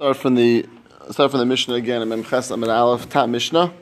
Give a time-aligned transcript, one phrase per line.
[0.00, 0.66] Start from the
[1.12, 2.08] start from the Mishnah again.
[2.08, 3.72] Mem Ches Amid Aleph Ta Mishnah,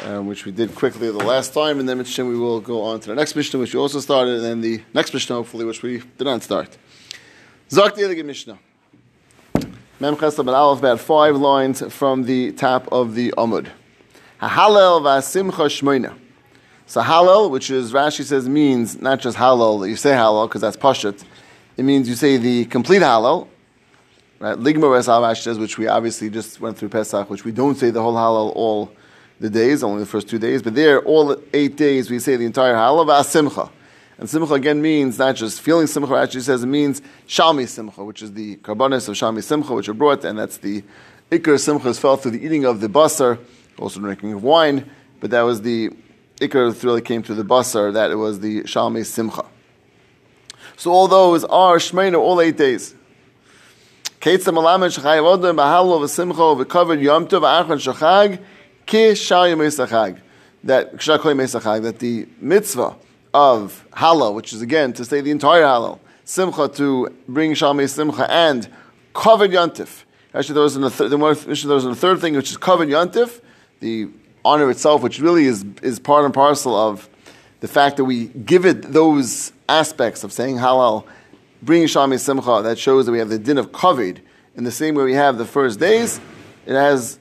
[0.00, 3.00] um, which we did quickly the last time, and then Mishnah we will go on
[3.00, 5.82] to the next Mishnah, which we also started, and then the next Mishnah, hopefully, which
[5.82, 6.76] we did not start.
[7.70, 8.58] Zok the Mishnah.
[9.98, 13.70] Mem Ches Amid Aleph, about five lines from the top of the Amud.
[14.42, 16.18] Halal v'asimcha shmoina.
[16.84, 20.60] So halal, which is Rashi says means not just halal, that you say halal because
[20.60, 21.24] that's pashut.
[21.78, 23.48] It means you say the complete halal,
[24.40, 24.56] Right?
[24.56, 28.00] Ligmar Ravash says, which we obviously just went through Pesach, which we don't say the
[28.00, 28.92] whole halal all
[29.40, 32.44] the days, only the first two days, but there, all eight days, we say the
[32.44, 33.70] entire halal, v'asimcha.
[34.18, 38.22] And simcha again means not just feeling simcha, actually says it means shalmi simcha, which
[38.22, 40.82] is the karbonis of shalmi simcha, which are brought, and that's the
[41.30, 43.38] ikar simcha is felt through the eating of the basar,
[43.78, 45.90] also drinking of wine, but that was the
[46.38, 49.44] ikar really came through the basar, that it was the shalmi simcha.
[50.76, 52.94] So all those are shmeina all eight days.
[54.20, 58.40] Ketzam alamed shachayv odem bahalo v'simcha v'kovered yom tov achron shachag
[58.84, 60.20] ki shal yom esachag.
[60.64, 60.98] That.
[60.98, 62.96] That the mitzvah
[63.32, 68.28] of halal, which is again to say the entire halal, simcha to bring shalmei simcha
[68.28, 68.68] and
[69.14, 70.02] covered yontif.
[70.34, 73.40] Actually, there was, a third, there was a third thing, which is covered yontif,
[73.78, 74.08] the
[74.44, 77.08] honor itself, which really is, is part and parcel of
[77.60, 81.04] the fact that we give it those aspects of saying halal
[81.62, 84.20] bringing Shami Simcha, that shows that we have the din of Kovid.
[84.54, 86.20] In the same way we have the first days,
[86.66, 87.18] it has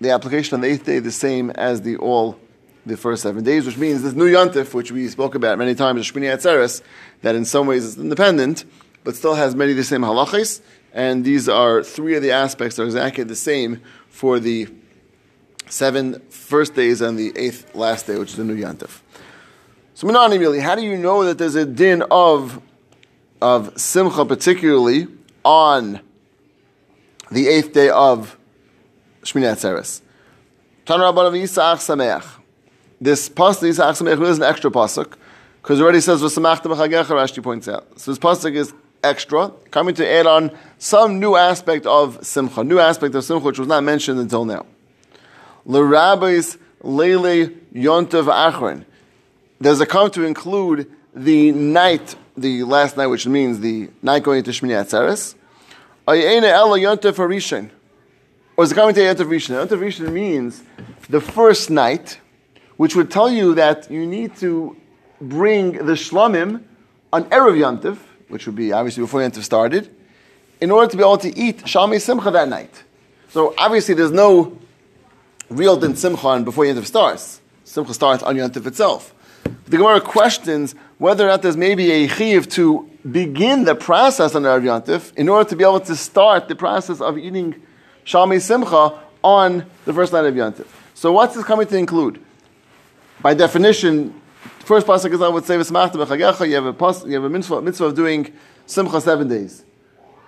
[0.00, 2.38] the application on the eighth day the same as the all
[2.84, 6.10] the first seven days, which means this new Yontif, which we spoke about many times,
[6.10, 6.82] Shmini Atzeres,
[7.22, 8.64] that in some ways is independent,
[9.02, 10.60] but still has many of the same halachas,
[10.92, 14.68] and these are three of the aspects that are exactly the same for the
[15.68, 19.00] seven first days and the eighth last day, which is the new Yontif.
[19.94, 22.60] So, really, how do you know that there's a din of
[23.40, 25.08] of Simcha, particularly
[25.44, 26.00] on
[27.30, 28.36] the eighth day of
[29.22, 30.00] Shmini Atzeres.
[30.84, 32.24] Tan Rabban Yisach Sameach.
[33.00, 35.14] This pasuk Yisach Sameach is an extra pasuk
[35.60, 37.06] because it already says V'samachta b'chagecha.
[37.06, 37.98] Rashi points out.
[37.98, 38.72] So this pasuk is
[39.02, 43.58] extra, coming to add on some new aspect of Simcha, new aspect of Simcha which
[43.58, 44.66] was not mentioned until now.
[45.64, 48.84] L'rabbis Leile Yontav Achron.
[49.60, 54.38] There's a come to include the night the last night, which means the night going
[54.38, 55.34] into Shmini Atzeres.
[56.06, 57.70] Ayene Ela Yontev Harishin.
[58.56, 59.66] Or is coming to Yontev Rishon?
[59.66, 60.62] Yontev Rishon means
[61.10, 62.20] the first night,
[62.78, 64.76] which would tell you that you need to
[65.20, 66.62] bring the Shlomim
[67.12, 67.98] on Erev Yontev,
[68.28, 69.94] which would be obviously before Yontev started,
[70.60, 72.82] in order to be able to eat Shalmi Simcha that night.
[73.28, 74.56] So obviously there's no
[75.50, 77.40] real din Simcha before Yontev starts.
[77.64, 79.12] Simcha starts on Yontev itself.
[79.66, 84.42] The Gemara questions whether or not there's maybe a chiv to begin the process on
[84.42, 87.54] Erev Yantif in order to be able to start the process of eating
[88.04, 90.66] Shalmi Simcha on the first night of Yantif.
[90.94, 92.22] So what's this coming to include?
[93.20, 94.20] By definition,
[94.60, 95.54] first pasuk is I would say
[96.48, 98.32] you have a pas, you have a mitzvah, mitzvah of doing
[98.66, 99.64] Simcha seven days.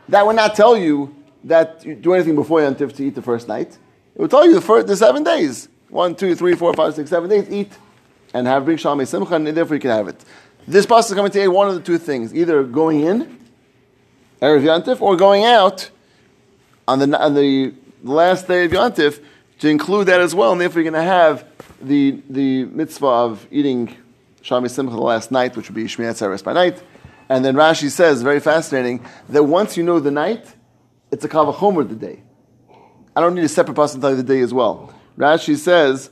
[0.08, 1.14] That would not tell you
[1.44, 3.78] that you do anything before Yantif to eat the first night.
[4.14, 5.68] It would tell you the, first, the seven days.
[5.88, 7.48] One, two, three, four, five, six, seven days.
[7.48, 7.72] Eat
[8.34, 10.22] and have bring Shalmi Simcha, and therefore you can have it.
[10.68, 13.38] This pasuk is coming to one of the two things: either going in,
[14.42, 15.88] erev Yantif, or going out
[16.86, 19.24] on the on the last day of Yantif
[19.60, 20.52] to include that as well.
[20.52, 21.46] And therefore, you're going to have
[21.80, 23.96] the the mitzvah of eating
[24.42, 26.82] Shami Simcha the last night, which would be Shmini Atzeres by night.
[27.30, 30.54] And then Rashi says, very fascinating, that once you know the night,
[31.10, 32.22] it's a kavachomer the day.
[33.16, 34.92] I don't need a separate pasuk to tell you the day as well.
[35.16, 36.10] Rashi says,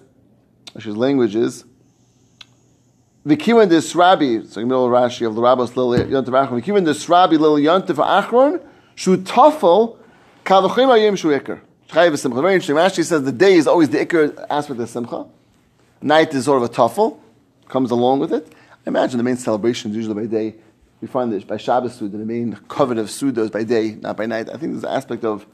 [0.75, 1.66] Rashi's language is.
[3.27, 6.63] V'kivan this Rabbi, in the middle of Rashi of the Rabbos Lil Yontav Achron.
[6.63, 8.63] V'kivan this Rabbi Lil Yontav Achron
[8.95, 9.99] shu tafel
[10.45, 11.61] kavachim ayim shu ikr.
[11.89, 12.41] Chayiv simcha.
[12.41, 12.77] Very interesting.
[12.77, 15.27] Rashi says the day is always the ikr aspect of simcha.
[16.01, 17.19] Night is sort of a tafel,
[17.69, 18.47] comes along with it.
[18.87, 20.55] I imagine the main celebration is usually by day.
[21.01, 24.17] We find this by Shabbos Suda, the main covet of Suda is by day, not
[24.17, 24.49] by night.
[24.49, 25.47] I think there's an aspect of,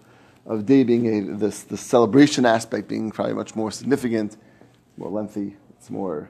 [0.44, 4.36] of day being a, this, the celebration aspect being probably much more significant,
[4.98, 5.56] more lengthy.
[5.78, 6.28] It's more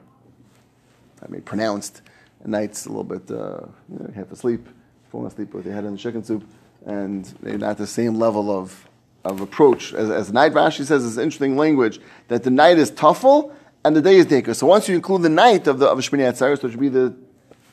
[1.23, 2.01] I mean, pronounced.
[2.45, 4.67] Night's a little bit uh, you know, half asleep,
[5.09, 6.43] falling asleep with your head in the chicken soup,
[6.85, 8.85] and not the same level of,
[9.23, 9.93] of approach.
[9.93, 13.53] As, as the night Rashi says, this interesting language that the night is tuffle
[13.85, 14.53] and the day is deker.
[14.53, 17.15] So once you include the night of the of Shmini Atzeres, which would be the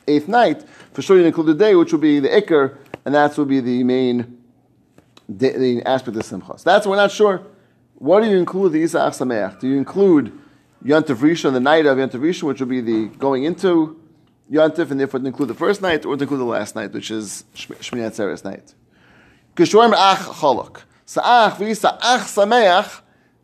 [0.07, 0.63] eighth night,
[0.93, 3.59] for sure you include the day, which would be the ikr, and that would be
[3.59, 4.37] the main
[5.27, 6.57] the aspect of simcha.
[6.57, 7.45] So that's we're not sure.
[7.95, 9.59] What do you include the Yisach Sameach?
[9.59, 10.40] Do you include
[10.83, 13.99] Yontif Rishon, the night of Yontif Rishon, which will be the going into
[14.51, 17.11] Yontif, and therefore to include the first night or to include the last night, which
[17.11, 18.73] is Shmini Atzeres night.
[19.55, 20.81] Kishorim Ach Cholok.
[21.05, 23.01] Sa'ach v'yisa ach sameach,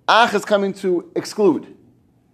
[0.08, 1.76] ach is coming to exclude.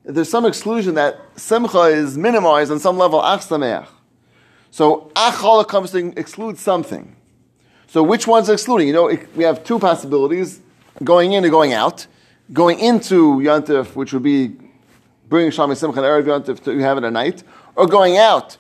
[0.06, 3.88] There's some exclusion that simcha is minimized on some level, ach sameach.
[4.72, 7.16] So ach Cholok comes to exclude something.
[7.88, 8.88] So which one's excluding?
[8.88, 10.62] You know, it, we have two possibilities,
[11.04, 12.08] going in and going out.
[12.52, 14.50] Going into Yantif, which would be
[15.30, 17.44] bringing Shami Simcha and Erev Yantif to have it at night,
[17.76, 18.58] or going out,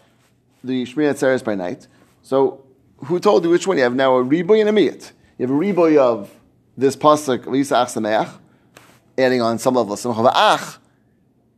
[0.63, 1.87] the Shmini Atzeres by night.
[2.21, 2.63] So
[2.97, 3.77] who told you which one?
[3.77, 5.11] You have now a riboy and a miyat.
[5.37, 6.31] You have a riboy of
[6.77, 8.29] this pasuk Lisa Ach Sameach,
[9.17, 9.95] adding on some level.
[9.97, 10.79] Simcha Ach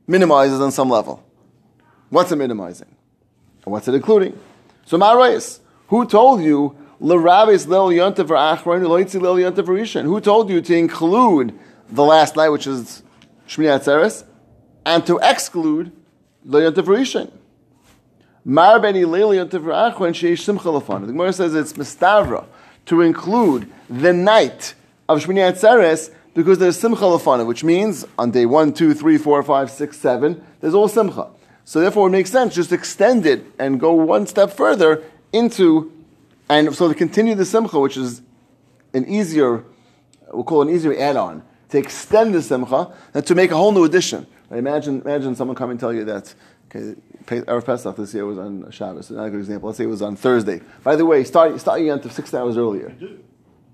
[0.08, 1.24] minimizes on some level.
[2.10, 2.96] What's it minimizing?
[3.64, 4.40] And what's it including?
[4.86, 10.04] So Marais, who told you L'Rabbis Lel Yontav Achron Loitzi Lel Yontav Rishon?
[10.04, 11.58] Who told you to include
[11.90, 13.04] the last night, which is
[13.48, 14.24] Shmini Atzeres,
[14.86, 15.92] and to exclude
[16.46, 17.32] Lel Yontav Rishon?
[18.44, 20.72] Mar Beni Lel Yontav Achron Sheish Simcha.
[20.72, 22.46] The Gemara says it's Mistavra
[22.86, 24.76] to include the night
[25.10, 29.42] of Shmini Atzeres because there's Simcha Lafana, which means on day one, two, three, four,
[29.42, 31.30] five, six, seven, there's all Simcha.
[31.64, 35.04] So therefore, it makes sense just extend it and go one step further
[35.34, 35.92] into,
[36.48, 38.22] and so to continue the simcha, which is
[38.94, 39.64] an easier,
[40.32, 43.72] we'll call it an easier add-on, to extend the simcha and to make a whole
[43.72, 44.28] new addition.
[44.50, 44.58] Right?
[44.58, 46.34] Imagine, imagine someone come and tell you that,
[46.68, 46.96] okay,
[47.28, 49.10] Erev Pesach this year was on Shabbos.
[49.12, 49.68] Not a good example.
[49.68, 50.62] Let's say it was on Thursday.
[50.84, 52.90] By the way, start, start your Yantif six hours earlier.
[53.00, 53.20] You do.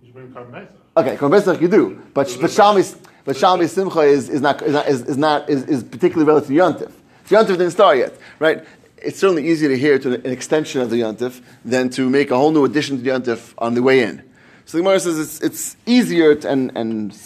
[0.04, 1.14] You bring Korban Okay,
[1.62, 5.18] you do, but but Shalmi but Shalmi Simcha is, is not is not is, is
[5.18, 6.92] not is, is particularly relative to Yantif.
[7.32, 8.66] Yontif didn't start yet, right?
[8.98, 12.36] It's certainly easier to hear to an extension of the Yontif than to make a
[12.36, 14.22] whole new addition to the Yontif on the way in.
[14.66, 17.18] So the Gemara says it's, it's easier and, and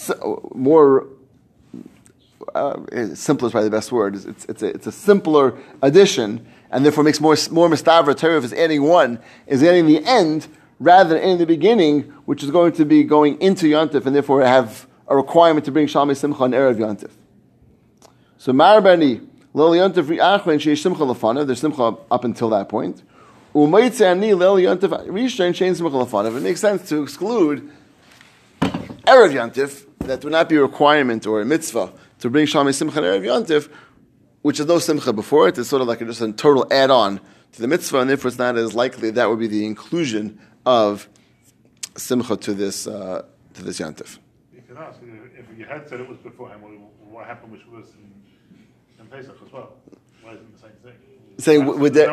[0.53, 1.07] more,
[2.55, 4.15] uh, simpler is probably the best word.
[4.15, 8.53] It's, it's, a, it's a simpler addition and therefore makes more, more mistavra Torah it's
[8.53, 10.47] adding one, is adding the end
[10.79, 14.41] rather than in the beginning, which is going to be going into Yontif and therefore
[14.43, 17.11] have a requirement to bring Shalmi Simcha and Erev Yontif.
[18.37, 19.25] So Marabani,
[21.47, 23.01] there's simcha up until that point.
[23.53, 23.69] It
[26.41, 27.71] makes sense to exclude
[28.61, 31.91] Erev Yantif, that would not be a requirement or a mitzvah
[32.25, 33.69] to bring Shami Simcha and Erev Yantif,
[34.41, 35.57] which is no Simcha before it.
[35.59, 38.29] It's sort of like a, just a total add on to the mitzvah, and therefore
[38.29, 41.07] it's not as likely that would be the inclusion of
[41.95, 43.23] Simcha to this, uh,
[43.53, 44.17] to this Yantif.
[44.55, 46.63] You can ask, if you had said it was beforehand,
[47.01, 47.93] what happened which was
[48.99, 49.73] in Pesach as well.
[50.23, 50.93] Why isn't the same thing?
[51.37, 52.07] Saying with the,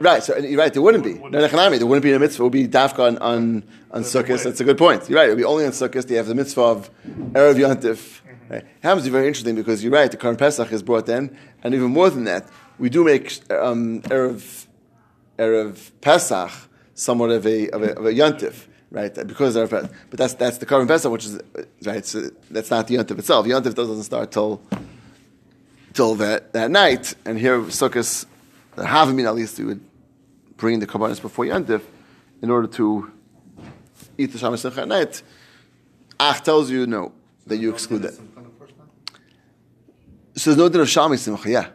[0.00, 0.72] right, so you're right.
[0.72, 1.78] There wouldn't be nechanami.
[1.78, 2.42] There wouldn't be a mitzvah.
[2.42, 4.42] It would be dafka on on, on Sukkot.
[4.42, 5.08] That's a good point.
[5.08, 5.26] You're right.
[5.26, 6.08] It would be only on Sukkot.
[6.08, 8.22] You have the mitzvah of erev yontif.
[8.48, 8.64] Right.
[8.82, 10.10] Happens to be very interesting because you're right.
[10.10, 12.48] The Korban Pesach is brought in, and even more than that,
[12.78, 14.66] we do make um, erev
[15.38, 16.50] erev Pesach
[16.94, 19.12] somewhat of a of a, of a yontif right?
[19.26, 21.40] Because of, but that's that's the Korban Pesach, which is
[21.84, 22.06] right.
[22.06, 23.44] So that's not the yontif itself.
[23.46, 24.62] Yontif doesn't start till
[25.94, 27.14] till that, that night.
[27.24, 28.26] And here, Sukkot,
[28.76, 29.80] the Havamin at least, you would
[30.56, 31.82] bring the Kabbanis before Yantif
[32.42, 33.10] in order to
[34.18, 35.22] eat the Shabbos at night.
[36.20, 37.12] Ach tells you no,
[37.46, 38.14] that you exclude that.
[40.36, 41.68] So there's no din of Shami Simcha, yeah.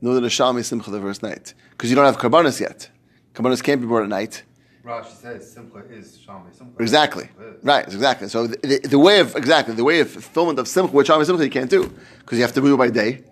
[0.00, 1.54] No din of Shami Simcha the first night.
[1.70, 2.90] Because you don't have Karbanis yet.
[3.34, 4.42] Karbanis can't be brought at night.
[4.84, 6.82] Rashi says Simcha is Shami Simcha.
[6.82, 7.28] Exactly.
[7.62, 8.28] Right, exactly.
[8.28, 11.24] So the, the, the, way of, exactly, the way of fulfillment of Simcha with Shami
[11.24, 11.92] Simcha you can't do.
[12.18, 13.22] Because you have to do it by day.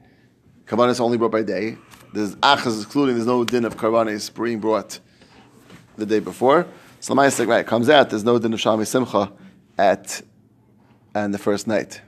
[0.64, 1.76] Karbanis only brought by day.
[2.12, 3.16] There's achas excluding.
[3.16, 5.00] There's no din of karbanis being brought
[5.96, 6.66] the day before.
[7.00, 8.10] So the right comes out.
[8.10, 9.32] There's no din of shami simcha
[9.78, 10.22] at
[11.14, 12.00] and the first night.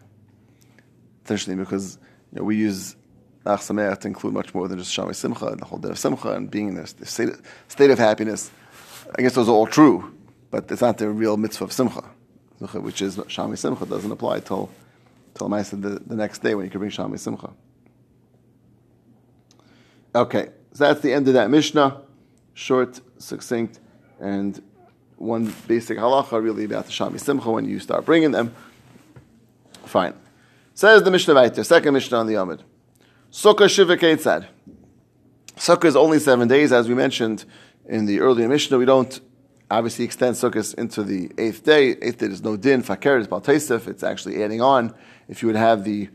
[1.25, 1.99] Essentially, because
[2.33, 2.97] you know, we use
[3.45, 5.99] Ach Sameach to include much more than just Shami Simcha and the whole day of
[5.99, 7.31] Simcha and being in this, state,
[7.69, 8.51] state of happiness.
[9.17, 10.15] I guess those are all true,
[10.51, 12.03] but it's not the real mitzvah of Simcha,
[12.75, 14.71] which is Shami Simcha doesn't apply till
[15.35, 17.51] till the, the next day when you can bring Shami Simcha.
[20.15, 22.03] Okay, so that's the end of that Mishnah.
[22.55, 23.81] Short, succinct,
[24.21, 24.63] and
[25.17, 28.55] one basic halacha really about the Shami Simcha when you start bringing them.
[29.93, 30.15] Fine.
[30.73, 32.61] Says the Mishnah Vaiter, second Mishnah on the Yomid.
[33.31, 34.47] Sukkah Shiva Ketzad.
[35.57, 37.45] Sukkah is only seven days, as we mentioned
[37.85, 38.79] in the earlier Mishnah.
[38.79, 39.21] We don't
[39.71, 41.91] obviously extend Sukkah into the eighth day.
[41.91, 42.81] Eighth day is no din.
[42.81, 43.87] Fakir is Baltosif.
[43.87, 44.95] It's actually adding on.
[45.29, 46.09] If you would have the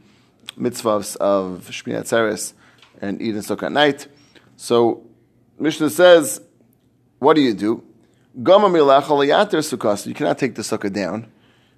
[0.58, 2.54] mitzvahs of Shmini Atzeres
[3.00, 4.08] and eat in sukkah at night.
[4.56, 5.06] So
[5.60, 6.42] Mishnah says,
[7.20, 7.84] what do you do?
[8.42, 9.98] Gama sukkah.
[10.00, 11.32] So You cannot take the sukkah down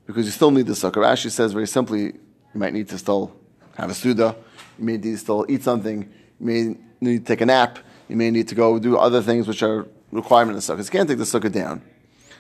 [0.10, 0.94] because you still need the sukkah.
[0.94, 3.32] Rashi says very simply, you might need to still
[3.78, 4.36] have a suda.
[4.80, 6.02] You may need to still eat something.
[6.40, 7.78] You may need to take a nap.
[8.08, 10.84] You may need to go do other things which are requirement of the sukkah.
[10.84, 11.84] You can't take the sukkah down.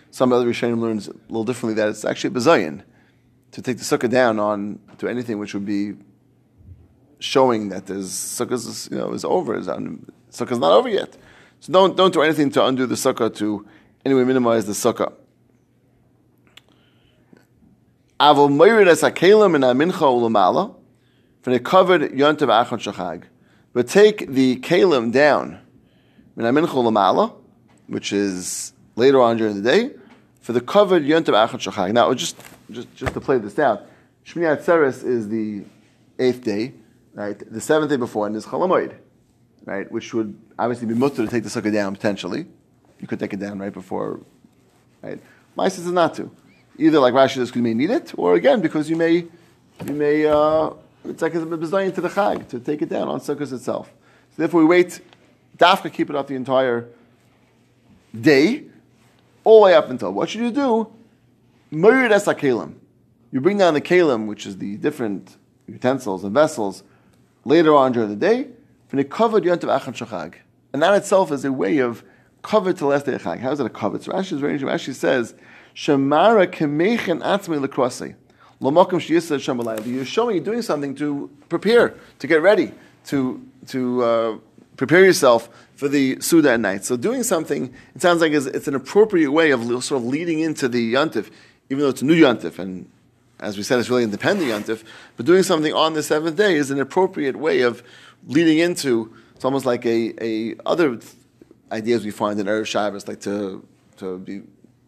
[0.09, 2.81] Some other Rishonim learns a little differently that it's actually a bezayin.
[3.51, 5.93] to take the sukkah down on to anything which would be
[7.19, 9.55] showing that there's sukkah is, you know is over.
[9.55, 11.15] Is sukkah is not over yet.
[11.59, 13.67] So don't don't do anything to undo the sukkah to
[14.03, 15.13] anyway minimize the sukkah.
[18.19, 20.75] Avol moirid es hakelim in mincha ulamala,
[21.41, 23.23] for the covered yontav achon shachag.
[23.71, 25.59] But take the kalim down
[26.35, 27.33] min mincha ulamala,
[27.87, 29.91] which is later on during the day,
[30.41, 31.93] for the covered yontav achon shachag.
[31.93, 32.35] Now, just,
[32.69, 33.79] just just to play this down,
[34.25, 35.63] Shmini Atzeres is the
[36.19, 36.73] eighth day,
[37.13, 37.41] right?
[37.49, 38.95] The seventh day before, and is chalamoid,
[39.63, 39.89] right?
[39.89, 42.47] Which would obviously be mutter to take the sukkah down potentially.
[42.99, 44.19] You could take it down right before,
[45.01, 45.21] right?
[45.55, 46.29] My says not to
[46.79, 49.25] either like Rashi says, you may need it, or again because you may
[49.85, 50.71] you may uh,
[51.05, 53.91] it's like a bezayin to the chag to take it down on Sukkot itself.
[54.31, 55.01] So therefore, we wait.
[55.57, 56.87] Dafka keep it up the entire
[58.19, 58.63] day,
[59.43, 60.91] all the way up until what should you do?
[61.71, 62.75] Murid es kalim.
[63.31, 65.35] You bring down the kalim, which is the different
[65.67, 66.83] utensils and vessels,
[67.43, 68.47] later on during the day.
[68.87, 70.35] From the covered yontav achan shachag,
[70.71, 72.03] and that itself is a way of
[72.41, 73.39] covered to last day of chag.
[73.39, 74.03] How is it a covered?
[74.03, 75.35] So Rashi is Rashi says
[75.79, 78.15] Shemara kemechen atzmi lekrosei.
[78.61, 79.87] Lomakim sheyisa shemalayil.
[79.87, 82.73] You're showing you're doing something to prepare, to get ready,
[83.05, 84.37] to to uh,
[84.75, 86.83] prepare yourself for the Suda at night.
[86.83, 90.67] So doing something, it sounds like it's, an appropriate way of sort of leading into
[90.67, 91.31] the Yantif,
[91.69, 92.89] even though it's a new Yantif, and
[93.39, 94.83] as we said, it's really independent Yantif,
[95.15, 97.83] but doing something on the seventh day is an appropriate way of
[98.27, 100.99] leading into, it's almost like a, a other
[101.71, 103.65] ideas we find in Erev Shabbos, like to,
[103.97, 104.41] to be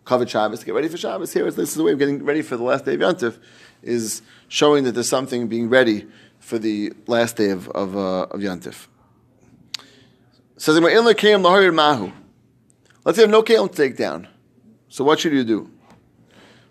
[0.06, 1.34] covered Shabbos to get ready for Shabbos.
[1.34, 3.38] Here, this is the way of getting ready for the last day of Yontif,
[3.84, 6.08] is showing that there's something being ready
[6.40, 8.88] for the last day of of, uh, of Yontif.
[10.58, 12.12] Says mahu.
[13.04, 14.28] Let's say you have no kalim to take down.
[14.90, 15.72] So what should you do?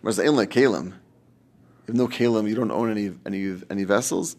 [0.00, 0.94] Whereas the inlet kalim, you
[1.88, 4.37] have no kalim, you don't own any any any vessels.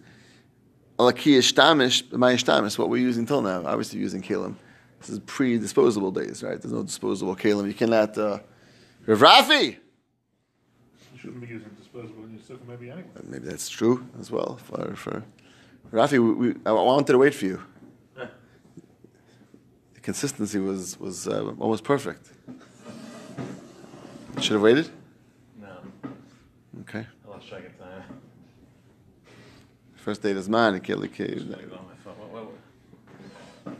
[0.97, 4.55] What we're using till now, obviously using kalim.
[4.99, 6.61] This is pre-disposable days, right?
[6.61, 7.67] There's no disposable kalim.
[7.67, 8.17] You cannot.
[8.17, 8.39] Uh,
[9.05, 9.77] Rav Rafi.
[11.13, 13.07] You shouldn't be using disposable in your sukkah maybe anyway.
[13.23, 14.57] Maybe that's true as well.
[14.57, 15.23] For, for
[15.91, 17.61] Rafi, we, we, I wanted to wait for you.
[18.15, 22.29] The consistency was was uh, almost perfect.
[24.39, 24.89] Should have waited.
[25.59, 25.67] No.
[26.81, 27.05] Okay.
[27.25, 28.03] I lost track of time.
[29.95, 30.79] First date is mine.
[30.79, 31.55] Kelly Cave.
[31.55, 32.13] I go on my phone?
[32.31, 32.45] What,
[33.65, 33.77] what,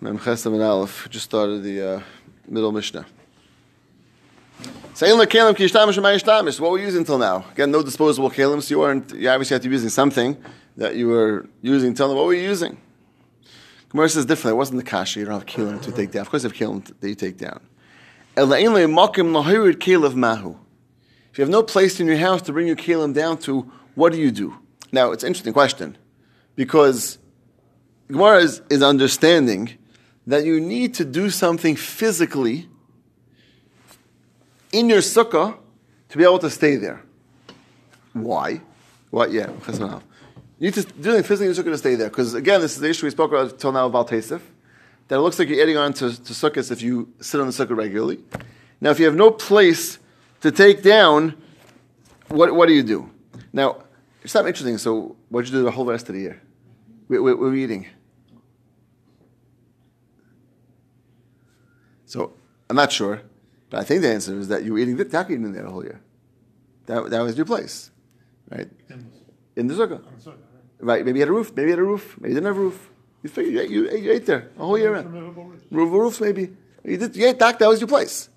[0.00, 2.00] Mem Chesam and Aleph just started the uh,
[2.46, 3.06] middle Mishnah.
[6.60, 7.44] What were you using until now?
[7.52, 9.12] Again, no disposable kalim, so you weren't.
[9.12, 10.36] You obviously had to be using something
[10.76, 12.14] that you were using until now.
[12.14, 12.78] What were you using?
[13.88, 14.56] Gemara says differently.
[14.56, 15.20] It wasn't the kasha.
[15.20, 16.22] You don't have kalim to take down.
[16.22, 17.60] Of course, you have kalim that you take down.
[18.36, 18.48] If
[21.38, 24.18] you have no place in your house to bring your kalim down to, what do
[24.18, 24.58] you do?
[24.92, 25.96] Now, it's an interesting question
[26.56, 27.18] because
[28.08, 29.70] Gemara is, is understanding
[30.26, 32.68] that you need to do something physically
[34.74, 35.56] in your sukkah
[36.08, 37.02] to be able to stay there.
[38.12, 38.60] Why?
[39.10, 39.32] What?
[39.32, 39.50] Yeah,
[40.58, 42.08] you need to do anything physically in sukkah to stay there.
[42.08, 44.40] Because again, this is the issue we spoke about till now about Tesif.
[45.08, 47.52] That it looks like you're adding on to, to sukkahs if you sit on the
[47.52, 48.18] sukkah regularly.
[48.80, 49.98] Now, if you have no place
[50.40, 51.34] to take down,
[52.28, 53.10] what, what do you do?
[53.52, 53.84] Now,
[54.22, 54.78] it's not interesting.
[54.78, 56.42] So, what did you do the whole rest of the year?
[57.08, 57.86] What were we eating?
[62.06, 62.32] So,
[62.68, 63.22] I'm not sure.
[63.74, 65.70] But I think the answer is that you were eating the takin in there the
[65.70, 66.00] whole year.
[66.86, 67.90] That, that was your place,
[68.48, 68.68] right?
[69.56, 70.00] In the sukkah.
[70.78, 72.56] Right, maybe you had a roof, maybe you had a roof, maybe you didn't have
[72.56, 72.88] a roof.
[73.24, 75.12] You, figured, you, you, you ate there a whole year round.
[75.72, 76.52] Roof, roof, maybe.
[76.84, 78.28] You, did, you ate that, that was your place.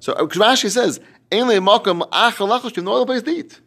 [0.00, 0.98] So uh, Rashi says,
[1.30, 2.40] Ain't malkum have
[2.82, 3.60] no other place to eat.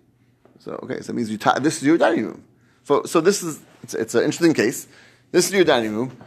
[0.57, 2.43] So, okay, so that means you ta- this is your dining room.
[2.86, 4.88] So, so this is, it's, it's an interesting case.
[5.31, 6.17] This is your dining room,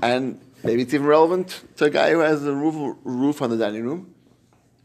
[0.00, 3.58] and maybe it's even relevant to a guy who has a roof, roof on the
[3.58, 4.14] dining room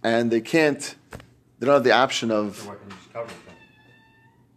[0.03, 0.95] and they can't,
[1.59, 2.57] they don't have the option of.
[2.57, 3.55] So can you just cover it then?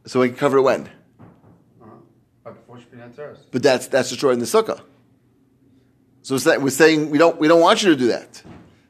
[0.06, 0.82] So we can cover it when?
[0.82, 1.90] Uh-huh.
[2.44, 3.38] Right before Shmini Atzeres.
[3.50, 4.80] But that's that's destroying the sukkah.
[6.22, 8.42] So we're saying we don't we don't want you to do that,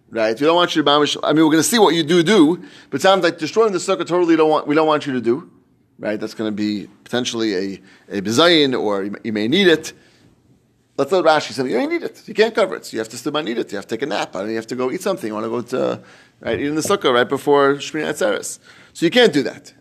[0.09, 0.41] right?
[0.41, 0.91] We don't want you to.
[0.91, 2.57] I mean, we're going to see what you do do,
[2.89, 5.21] but it sounds like destroying the sukkah totally don't want we don't want you to
[5.21, 5.51] do,
[5.99, 6.19] right?
[6.19, 9.93] That's going to be potentially a a bizayin, or you may need it.
[10.99, 12.27] Let's let Rashi say you don't need it.
[12.27, 12.87] You can't cover it.
[12.87, 13.71] So you have to still need it.
[13.71, 14.35] You have to take a nap.
[14.35, 15.29] You have to go eat something.
[15.29, 16.03] You want to go to
[16.41, 16.59] right?
[16.59, 18.59] Eat in the sukkah right before Shmini Atzeres.
[18.95, 19.75] So you can't do that.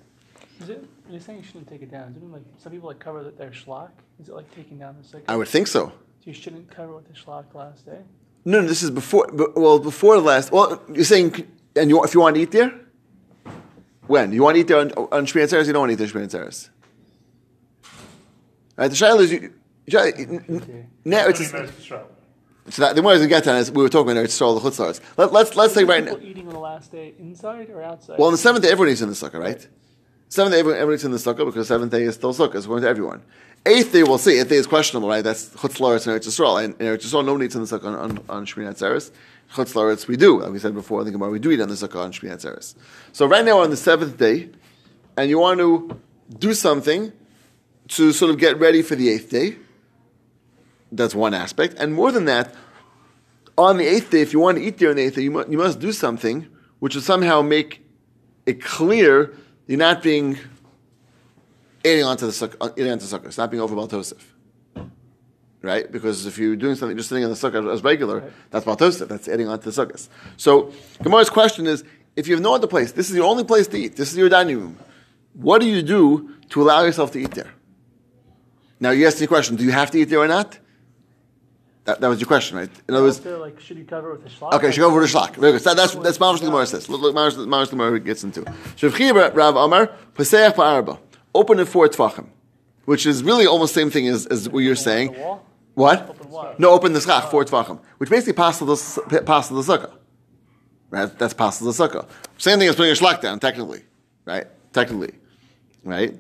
[0.62, 0.84] Is it?
[1.10, 2.14] You're saying you shouldn't take it down.
[2.18, 3.92] Isn't like some people like cover their schlock?
[4.22, 5.24] Is it like taking down the sukkah?
[5.30, 5.88] I would think so.
[5.88, 5.94] So
[6.26, 8.00] you shouldn't cover with the schlock last day.
[8.44, 9.30] No, no, this is before.
[9.32, 10.52] Well, before the last.
[10.52, 12.74] Well, you're saying, and you, if you want to eat there,
[14.08, 14.34] When?
[14.34, 15.68] You want to eat there on, on Shmini Atzeres?
[15.68, 16.70] You don't want to eat there on Shmini Atzeres.
[18.78, 19.54] Right, the Shaila is, you,
[19.88, 22.06] now it's, Only Eretz
[22.68, 24.62] so that, the more doesn't get to that, is we were talking about Eretz Yisrael,
[24.62, 25.00] the Chutzlars.
[25.18, 28.18] Let, let's, let's say right now, People eating on the last day inside or outside?
[28.18, 29.68] well, on the seventh day, everyone eats in the sukkah, right?
[30.30, 32.66] Seventh day, everyone, everyone eats in the sukkah because seventh day is still sukkah, it's
[32.66, 33.22] going to everyone.
[33.68, 34.40] Eighth day, we'll see.
[34.40, 35.24] Eighth day is questionable, right?
[35.24, 36.64] That's Chutzlaritz and Eretz Yisrael.
[36.64, 39.12] And in Eretz Yisrael, nobody eats in the sukkah on, on, on Shmini Atzeres.
[39.54, 40.42] Chutzlaritz, we do.
[40.42, 42.36] Like we said before, I think about we do eat on the sukkah on Shmini
[42.36, 42.76] Atzeres.
[43.12, 44.50] So right now, on the seventh day,
[45.18, 46.00] and you want to
[46.40, 47.12] do something
[47.90, 49.58] to sort of get ready for the eighth day.
[50.92, 51.76] That's one aspect.
[51.78, 52.54] And more than that,
[53.58, 55.32] on the eighth day, if you want to eat there on the eighth day, you
[55.32, 56.48] must, you must do something
[56.80, 57.86] which will somehow make
[58.46, 59.34] it clear
[59.68, 60.38] you're not being
[61.84, 63.26] adding onto the sukkah, uh, adding onto the sukkah.
[63.26, 64.22] It's not being over Baltosif.
[65.62, 65.92] Right?
[65.92, 69.08] Because if you're doing something just sitting on the sukkah as regular, that's Baltosif.
[69.08, 70.10] That's adding onto the sukkahs.
[70.38, 71.84] So Gemara's question is,
[72.16, 74.18] if you have no other place, this is your only place to eat, this is
[74.18, 74.78] your dining room,
[75.34, 77.52] what do you do to allow yourself to eat there?
[78.80, 80.60] Now you asked the question, do you have to eat there or not?
[81.86, 82.70] That, that was your question, right?
[82.90, 84.54] In other words, like, should you cover it with a shlach?
[84.54, 85.36] Okay, she go over the shlak.
[85.36, 85.62] Very good.
[85.62, 86.90] So that's that's Mamash the Gemara says.
[86.90, 88.42] Look, look Mamash the Gemara gets into.
[88.42, 90.98] Shavchiba Rav Amar Paseach Ba'arba.
[91.36, 92.28] Open it four tfachim,
[92.86, 95.14] which is really almost the same thing as, as what you're saying.
[95.76, 96.10] What?
[96.10, 96.56] Open?
[96.58, 99.92] No, open the schach four tfachim, which basically passes the passes the sukkah.
[100.90, 101.20] Right?
[101.20, 102.08] That's passes the sukkah.
[102.40, 103.84] Same thing as putting a shlak down, technically.
[104.24, 104.48] Right?
[104.74, 105.14] Technically.
[105.84, 106.16] Right?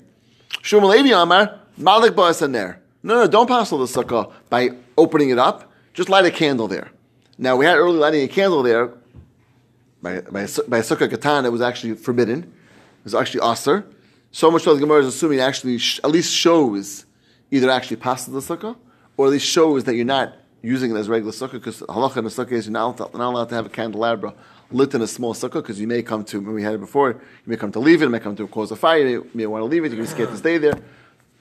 [0.61, 2.77] Shumal Levi Amar Malik Ba'asaner.
[3.05, 5.71] No, no, don't passel the sukkah by opening it up.
[5.93, 6.89] Just light a candle there.
[7.37, 8.93] Now, we had earlier lighting a candle there
[10.01, 12.39] by, by, by sukkah katan, it was actually forbidden.
[12.39, 13.85] It was actually aser.
[14.31, 17.05] So much so the Gemara is assuming actually sh- at least shows
[17.51, 18.75] either actually passes the sukkah
[19.17, 20.33] or at least shows that you're not
[20.63, 23.33] using it as regular sukkah because halacha in a sukkah is you're not, allowed- not
[23.33, 24.33] allowed to have a candelabra
[24.71, 27.11] lit in a small sukkah because you may come to, when we had it before,
[27.11, 29.45] you may come to leave it, you may come to cause a fire, you may
[29.45, 30.73] want to leave it, you can be scared to stay there.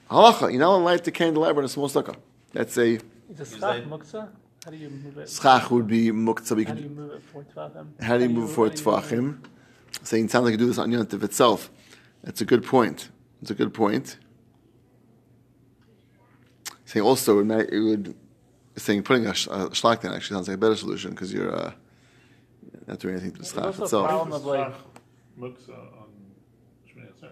[0.09, 2.15] Halacha, you're not allowed to light the candelabra in a small sukkah.
[2.53, 4.29] That's a Is a schach that- muktzah?
[4.63, 5.29] How do you move it?
[5.29, 6.65] schach would be muktzah.
[6.67, 8.01] How do you move it for tvachim?
[8.01, 9.39] How do you move for Tfachim?
[10.01, 11.71] Saying it sounds like you do this on Yontif itself.
[12.23, 13.09] That's a good point.
[13.41, 14.17] That's a good point.
[16.85, 18.15] Saying also, it, might, it would,
[18.75, 21.55] saying putting a, sh- a shlak down actually sounds like a better solution because you're
[21.55, 21.71] uh,
[22.87, 24.07] not doing anything to the There's schach also a itself.
[24.09, 24.73] problem of like,
[25.39, 26.07] Muktzah on
[26.87, 27.29] Shmini Atzeres.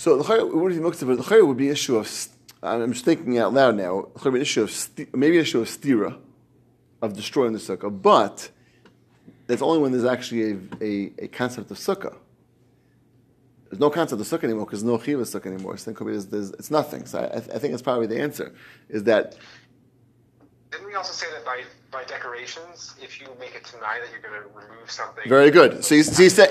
[0.00, 2.10] So the would be muktzah, but the chayr would be an issue of.
[2.62, 4.08] I'm just thinking out loud now.
[4.22, 6.16] The be an issue of maybe an issue of stira,
[7.02, 8.50] of destroying the sukkah, but
[9.46, 12.16] that's only when there's actually a, a, a concept of sukkah.
[13.68, 15.76] There's no concept of sukkah anymore because no chiv is sukkah anymore.
[15.76, 17.04] So then could be there's, there's, it's nothing.
[17.04, 18.54] So I, I think that's probably the answer.
[18.88, 19.36] Is that
[20.70, 24.22] Didn't we also say that by, by decorations, if you make it tonight, that you're
[24.22, 25.28] going to remove something?
[25.28, 25.84] very good?
[25.84, 26.48] So you, so you say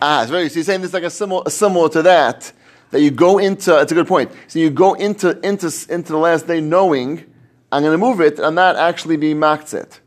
[0.00, 0.48] ah, it's very.
[0.48, 2.50] So you're saying this like a similar, similar to that.
[2.92, 3.78] That you go into.
[3.80, 4.30] It's a good point.
[4.46, 7.24] So you go into into into the last day knowing
[7.72, 8.38] I'm going to move it.
[8.38, 9.98] I'm not actually being makzit.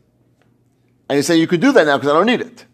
[1.08, 2.64] And you say you could do that now because I don't need it.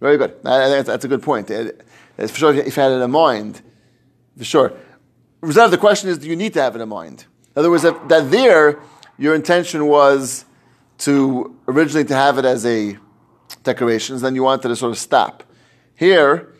[0.00, 0.42] Very good.
[0.42, 1.50] That's, a good point.
[1.50, 1.84] It-
[2.18, 3.62] for sure, if you had it in mind,
[4.36, 4.72] for sure.
[5.40, 5.70] Reserve.
[5.70, 7.24] The question is, do you need to have it in mind?
[7.56, 8.80] In other words, that, that there,
[9.18, 10.44] your intention was
[10.98, 12.96] to originally to have it as a
[13.62, 15.42] decorations, then you wanted to sort of stop.
[15.96, 16.51] Here,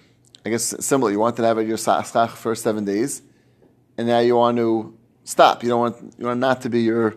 [0.44, 1.11] I guess similar.
[1.11, 3.22] You wanted to have it your saschach for seven days,
[3.96, 5.62] and now you want to stop.
[5.62, 7.16] You don't want you want not to be your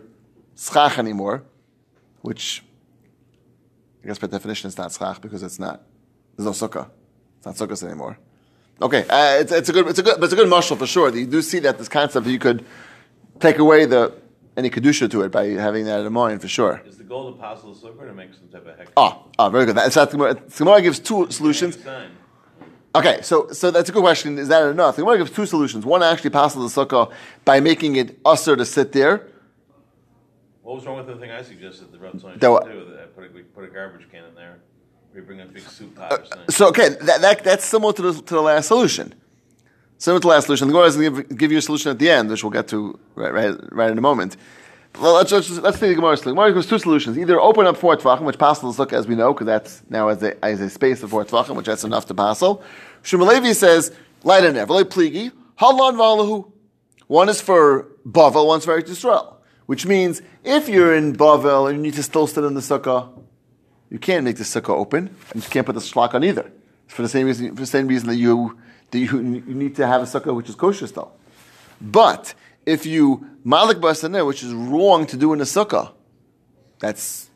[0.56, 1.42] schach anymore,
[2.22, 2.62] which
[4.04, 5.82] I guess by definition it's not schach because it's not.
[6.36, 6.88] There's no sukkah.
[7.38, 8.18] It's not sukkahs anymore.
[8.80, 10.86] Okay, uh, it's, it's a good, it's a good, but it's a good marshal for
[10.86, 11.14] sure.
[11.14, 12.64] You do see that this concept you could
[13.40, 14.12] take away the
[14.56, 16.82] any kedusha to it by having that in mind for sure.
[16.86, 18.88] Is the goal to passel the sukkah to make some type of heck?
[18.96, 19.76] Ah, ah, very good.
[19.76, 20.34] That's Gemara.
[20.34, 21.78] the Gemara gives two solutions.
[22.96, 24.38] Okay, so so that's a good question.
[24.38, 24.96] Is that enough?
[24.96, 25.84] The Gemara gives two solutions.
[25.84, 27.12] One actually passes the sukkah
[27.44, 29.28] by making it usher to sit there.
[30.62, 32.58] What was wrong with the thing I suggested the Rav Tony do?
[32.58, 34.60] That I put a, we put a garbage can in there.
[35.14, 36.50] We bring a big soup pot uh, something.
[36.50, 39.14] So okay, that, that that's similar to the, to the last solution.
[39.98, 40.68] Similar to the last solution.
[40.68, 42.98] The Gemara to give, give you a solution at the end, which we'll get to
[43.14, 44.38] right right, right in a moment.
[45.00, 46.22] Well, let's let's, let's see the Gemara's.
[46.22, 49.06] The Gemara gives two solutions: either open up four tvachim, which passes the sukkah as
[49.06, 51.84] we know, because that's now as a, as a space of four tvachim, which that's
[51.84, 52.62] enough to passel.
[53.06, 56.50] Shumalevi says in there, pligi halon valahu.
[57.06, 61.78] One is for Bavel, one's for Eretz Yisrael, which means if you're in Bavel and
[61.78, 63.08] you need to still sit in the sukkah,
[63.90, 66.50] you can't make the sukkah open, and you can't put the shlak on either.
[66.88, 68.58] For the same reason, for the same reason that you
[68.90, 71.14] that you, you need to have a sukkah which is kosher still.
[71.80, 75.92] But if you malik basaneh, which is wrong to do in the sukkah,
[76.80, 77.30] that's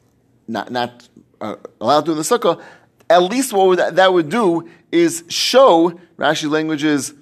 [0.48, 1.08] not not
[1.40, 2.60] uh, allowed to do in the sukkah.
[3.08, 5.98] At least what would that, that would do is show.
[6.18, 7.14] Rashi language is.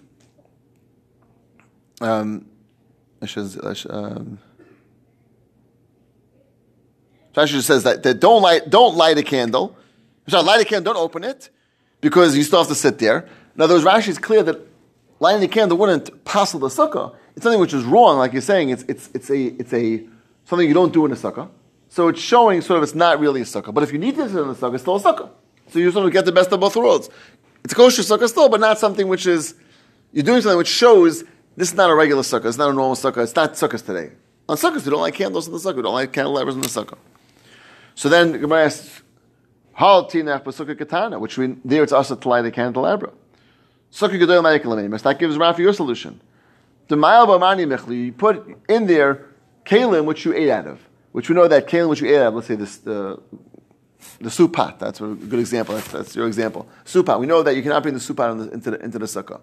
[2.01, 2.47] Um,
[3.25, 3.47] should,
[3.91, 4.39] um,
[7.35, 9.77] Rashi says that, that don't light don't light a candle.
[10.29, 11.51] Sorry, light a candle, don't open it,
[12.01, 13.29] because you still have to sit there.
[13.59, 14.61] Other words, Rashi is clear that
[15.21, 17.15] lighting the candle wouldn't passel the sukkah.
[17.35, 18.71] It's something which is wrong, like you're saying.
[18.71, 20.05] It's it's it's a it's a
[20.45, 21.49] something you don't do in a sukkah.
[21.89, 23.73] So it's showing sort of it's not really a sukkah.
[23.73, 25.31] But if you need to sit in a sukkah, it's still a sukkah.
[25.69, 27.09] So you sort of get the best of both worlds.
[27.65, 29.55] It's a kosher sukkah still, but not something which is
[30.13, 31.23] you're doing something which shows
[31.57, 32.47] this is not a regular sukkah.
[32.47, 33.23] It's not a normal sukkah.
[33.25, 34.13] It's not sukkahs today.
[34.49, 35.77] On sukkahs, we don't like candles in the sukkah.
[35.77, 36.99] We don't like candelabras in the sukkah.
[37.95, 39.03] So then the Gemara asks,
[39.75, 43.13] Hal tinach b'sukkah katana, which we, there it's also to light a candelabra.
[43.93, 45.03] Sukkah gadol ma'ikalamemus.
[45.03, 46.21] That gives Rafi your solution.
[46.89, 49.27] The ma'al b'mani michli, you put in there
[49.67, 50.81] kalim which you ate out of,
[51.13, 52.79] which we know that kalim which you ate out of, let's say this,
[54.21, 56.69] the soup pot, that's a good example, that's, that's your example.
[56.85, 58.99] Soup pot, we know that you cannot bring the soup pot the, into, the, into
[58.99, 59.41] the sukkah.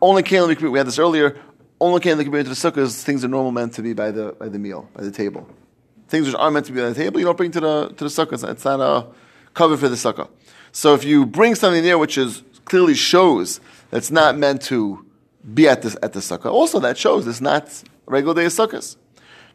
[0.00, 1.38] Only kalim, we, we had this earlier,
[1.80, 3.82] only kalim that can be into the sukkah is things that are normal meant to
[3.82, 5.48] be by the, by the meal, by the table.
[6.08, 8.04] Things which aren't meant to be on the table, you don't bring to the, to
[8.04, 8.50] the sukkah.
[8.50, 9.06] It's not, a
[9.54, 10.28] cover for the sukkah.
[10.72, 15.04] So if you bring something there which is clearly shows that's not meant to
[15.54, 17.64] be at the, at the sukkah, also that shows it's not
[18.06, 18.96] a regular day of sukkahs.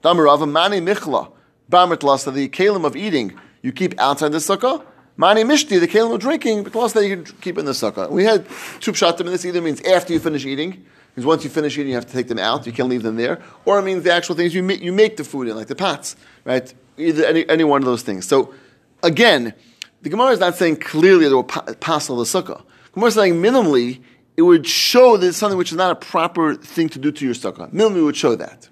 [0.04, 1.32] Damarava mani michla,
[1.70, 4.86] barmitlasa, the kalim of eating, you keep outside the sukkah.
[5.18, 8.12] Mani mishti, the kalim of drinking, but that you can keep in the sukkah.
[8.12, 8.46] We had
[8.80, 11.90] two pshatim in this, either means after you finish eating, because once you finish eating,
[11.90, 12.68] you have to take them out.
[12.68, 13.42] You can't leave them there.
[13.66, 15.76] Or it means the actual things you make, you make the food in, like the
[15.76, 16.72] pots, right?
[16.98, 18.28] Either any, any one of those things.
[18.28, 18.54] So,
[19.02, 19.56] again,
[20.04, 22.62] the Gemara is not saying clearly there will passel the sukkah.
[22.94, 24.04] Gemara is saying minimally,
[24.38, 27.26] it would show that it's something which is not a proper thing to do to
[27.26, 27.74] your sukkah.
[27.74, 28.70] Minimally would show that.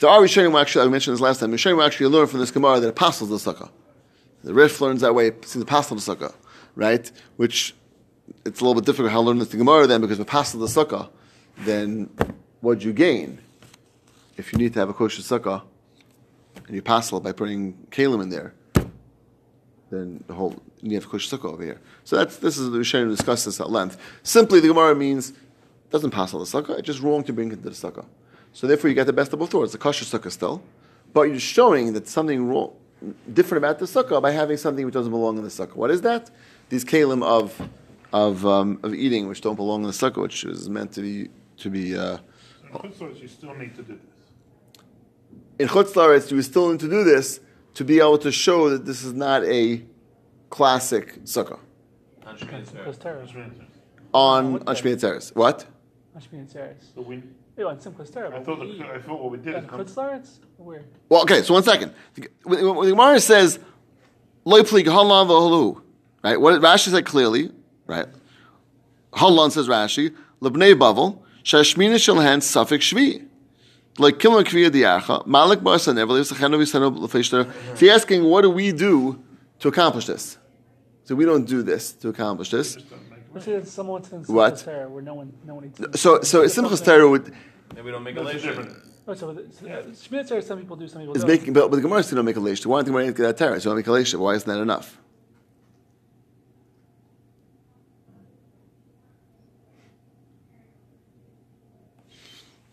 [0.00, 2.80] There are Rishonim actually, I mentioned this last time, Rishonim actually learn from this Gemara
[2.80, 3.68] that apostles the sukkah.
[4.44, 6.34] The Rif learns that way, to passel the sukkah,
[6.74, 7.10] right?
[7.36, 7.74] Which,
[8.44, 10.60] it's a little bit difficult how to learn this the Gemara then, because it passel
[10.60, 11.08] the sukkah,
[11.58, 12.10] then
[12.60, 13.40] what'd you gain?
[14.36, 15.62] If you need to have a kosher sukkah,
[16.66, 18.54] and you passel by putting kalim in there,
[19.90, 21.80] then the whole you have kosher sukkah over here.
[22.04, 23.96] So that's this is the Rishonim discuss this at length.
[24.22, 25.32] Simply, the Gemara means
[25.90, 28.04] doesn't passel the sukkah; it's just wrong to bring it into the sukkah.
[28.52, 30.62] So therefore, you get the best of both worlds: the kosher sukkah still,
[31.12, 32.72] but you're showing that something wrong,
[33.32, 35.76] different about the sukkah by having something which doesn't belong in the sukkah.
[35.76, 36.30] What is that?
[36.68, 37.60] These kalim of
[38.12, 41.28] of um, of eating which don't belong in the sukkah, which is meant to be
[41.58, 41.96] to be.
[41.96, 42.18] Uh,
[42.64, 44.06] In Chutzlaritz, you still need to do this.
[45.58, 47.40] in Chutz La'aretz, you still need to do this
[47.74, 49.84] to be able to show that this is not a
[50.50, 51.58] classic sukkah
[52.26, 52.84] On Shemitah Torah.
[52.84, 53.18] Because Torah.
[53.20, 53.52] That's right.
[54.12, 54.60] on
[55.34, 55.66] What
[56.18, 56.48] on Shmini Atzeres.
[56.48, 56.48] What?
[56.48, 56.94] On Shmini Atzeres.
[56.94, 57.22] So we,
[57.56, 58.36] Wait, on Simchas Torah.
[58.36, 60.38] I thought, the, I thought what we did is On come, Chutz La'aretz?
[60.58, 60.84] Where?
[61.08, 61.42] Well, okay.
[61.42, 61.92] So one second.
[62.14, 63.58] The, when when the Gemara says
[64.44, 65.82] loy plig halan v'halu,
[66.22, 66.40] right?
[66.40, 67.50] What Rashi said clearly,
[67.86, 68.06] right?
[69.12, 73.26] Halan says Rashi lebnei bavel shashmina shalhan suffix shvi.
[73.98, 77.52] Like kilma kviya diacha malik ba'asa never lives sachenu v'senu l'feishter.
[77.70, 79.20] So he's asking, what do we do
[79.58, 80.38] to accomplish this?
[81.02, 82.78] So we don't do this to accomplish this.
[83.38, 84.54] Just don't say it's someone in What?
[84.54, 86.00] Simchas Torah where no one, no one eats.
[86.00, 87.32] So so Simchas Torah would
[87.74, 88.42] Maybe we don't make a That's lation.
[88.42, 88.72] different.
[89.06, 91.30] Oh, so the- so, Shmini Atzeres, some people do, some people is don't.
[91.30, 92.64] making, but, but the Gemara still don't make a leish.
[92.66, 93.60] Why don't the Gemara get that Torah?
[93.60, 94.14] So don't make a leish.
[94.14, 94.98] Why isn't that enough?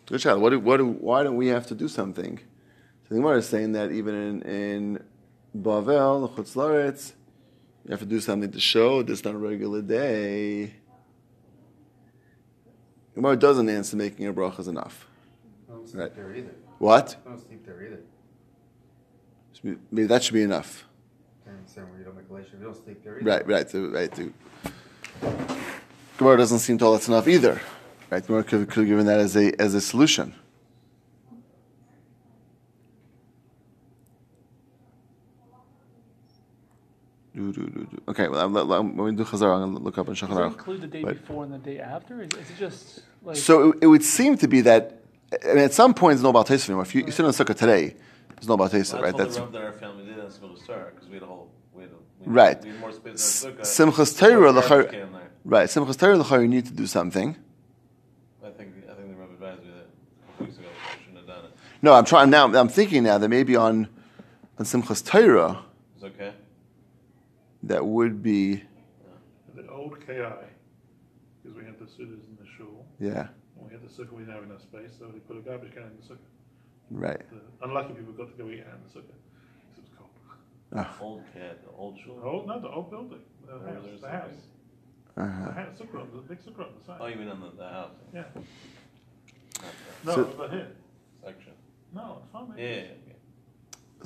[0.08, 0.42] Good child.
[0.42, 2.38] What do, what do, why don't we have to do something?
[2.38, 5.04] So the Gemara is saying that even in, in
[5.58, 7.14] Bavel, Chutz Laretz,
[7.86, 10.74] you have to do something to show this is not a regular day.
[13.14, 15.08] Gemara doesn't answer making a bracha is enough.
[15.70, 16.16] I don't sleep Right.
[16.16, 16.52] there either.
[16.80, 17.16] What?
[17.26, 18.00] I don't sleep there either.
[19.92, 20.86] Maybe that should be enough.
[21.48, 22.60] I understand where you don't make a relation.
[22.60, 23.26] You don't sleep there either.
[23.26, 24.32] Right, right, right.
[26.18, 27.62] Gemara doesn't seem to all that's enough either.
[28.12, 30.36] Right, Gemara could, could have given that as a as a solution.
[37.36, 38.02] Do, do, do, do.
[38.08, 40.30] Okay, well, I'm, I'm, when we do Chazar, I'm going to look up in Shulchan
[40.30, 40.54] Does it Aruch.
[40.54, 42.22] include the day But- before and the day after?
[42.22, 45.02] Is, is it just like So it, it would seem to be that,
[45.44, 46.84] I mean, at some point, there's no about taste anymore.
[46.84, 47.94] If you, you sit on the sukkah today,
[48.36, 49.16] there's no about taste, Well, right?
[49.18, 51.26] that's That's the Rav that our family did on Simchas Torah because we had a
[51.26, 52.64] whole, we had, a, we had, Right.
[52.64, 53.92] had more space S- in our sukkah.
[53.94, 55.32] Simchas Torah, Garbage l'char- can there.
[55.44, 55.68] right.
[55.68, 57.36] Simchas Torah, l'char, you need to do something.
[58.46, 61.46] I think, I think the Rav advised me that weeks ago I shouldn't have done
[61.46, 61.52] it.
[61.82, 62.46] No, I'm trying now.
[62.54, 63.90] I'm thinking now that maybe on
[64.58, 65.60] on Simchas Torah
[65.96, 66.32] It's okay.
[67.66, 68.64] That would be
[69.56, 70.24] The old KI,
[71.42, 74.24] because we had the sitters in the shul, yeah and we had the sukkah, we
[74.24, 76.30] didn't have enough space, so they put a garbage can in the sukkah.
[76.92, 77.22] right.
[77.32, 80.10] The unlucky people got to go eat out in the sukkah, 'cause it was cold.
[80.76, 80.98] Ah.
[81.02, 82.20] Old cat, old The shul.
[82.24, 84.32] old, no, the old building, the Oh, house, there's the a house.
[85.18, 85.30] Uh-huh.
[85.32, 85.50] house.
[85.56, 86.98] I had a sukkah on the big sukkah on the side.
[87.00, 88.24] Oh, you mean on the, the house Yeah.
[88.36, 88.44] not
[90.06, 90.68] No, So- over here.
[91.24, 91.54] section?
[91.94, 92.48] No, it's fine.
[92.50, 92.68] Yeah, mate.
[92.68, 93.14] yeah, yeah.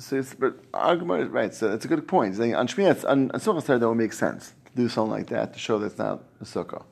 [0.00, 1.54] So it's, but our Gemara is right.
[1.54, 2.36] So it's a good point.
[2.36, 5.52] Saying on Shmiyat, on, on Sukkah that would make sense to do something like that
[5.52, 6.82] to show that it's not a Sukkah.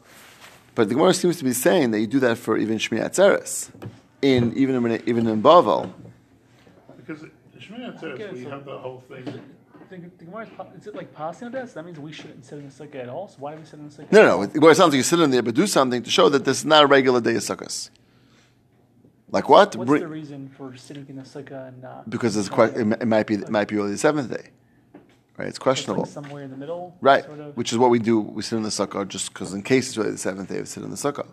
[0.75, 3.71] But the Gemara seems to be saying that you do that for even Shmini Atzeres,
[4.23, 5.93] in even in, even in Bavel.
[6.97, 9.25] Because in Shmini Atzeres, we so- have the whole thing.
[9.25, 11.73] The, the Gemara is, is it like passing on this?
[11.73, 13.27] That means we shouldn't sit in the sukkah at all.
[13.29, 14.13] So why are we sitting in the sukkah?
[14.13, 14.43] No, no.
[14.43, 16.45] It, well, it sounds like you sit in there, but do something to show that
[16.45, 17.89] this is not a regular day of Sukkot.
[19.31, 19.77] Like what?
[19.77, 22.09] What's Bring- the reason for sitting in the sukkah and not?
[22.09, 24.51] because it's quite, it, it might be it might be only the seventh day,
[25.37, 25.47] right?
[25.47, 27.25] It's It's questionable, like somewhere in the middle, right?
[27.25, 27.57] Sort of.
[27.57, 28.21] Which is what we do.
[28.21, 30.65] We sit in the sukkah just because in case it's really the seventh day, we
[30.67, 31.27] sit in the sukkah,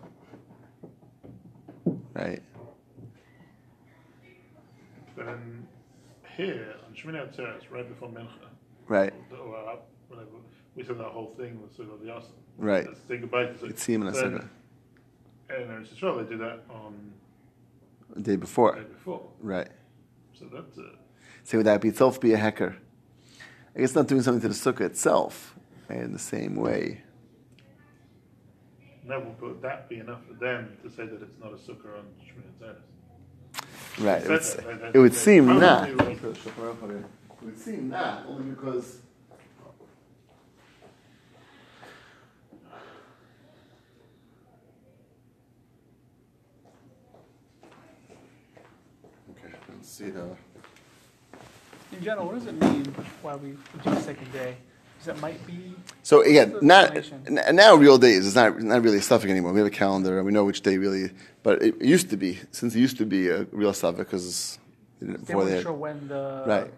[2.14, 2.42] right?
[5.16, 5.66] Then
[6.36, 8.28] here, on Shmini Atzeres, right before Mincha,
[8.88, 9.12] Right.
[9.32, 9.76] or uh,
[10.08, 10.28] whatever,
[10.74, 12.32] we said that whole thing was sort of the awesome.
[12.58, 12.86] Right.
[12.86, 14.48] Let's say goodbye to It's seen in a then- sukkah
[15.48, 17.12] And in Israel, they do that on
[18.14, 19.22] the day the before, day before.
[19.40, 19.68] right?
[20.34, 20.82] So that's uh,
[21.44, 22.76] So would that be itself be a hacker?
[23.74, 25.54] I guess not doing something to the sukkah itself
[25.88, 27.02] right, in the same way.
[29.04, 32.06] never would that be enough for them to say that it's not a sukkah on
[32.24, 34.04] Shmini Atzeres.
[34.04, 34.22] Right.
[34.24, 35.88] It would, Said that, se- it would seem not.
[35.88, 35.96] It
[37.42, 38.98] would seem not only because.
[49.30, 50.36] Okay, let's see the.
[51.92, 52.84] In general, what does it mean
[53.22, 54.56] why we do the second day?
[54.98, 55.74] Because it might be.
[56.02, 58.26] So again, not n- now real days.
[58.26, 59.52] It's not not really a suffix anymore.
[59.52, 61.10] We have a calendar and we know which day really.
[61.42, 64.58] But it used to be since it used to be a real suffix because
[65.00, 66.72] They before they had, sure when the Right.